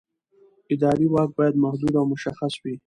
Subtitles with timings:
[0.73, 2.75] اداري واک باید محدود او مشخص وي.